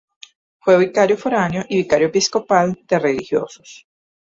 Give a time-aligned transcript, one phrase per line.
[0.61, 3.85] Fue Vicario foráneo y Vicario Episcopal de Religiosos.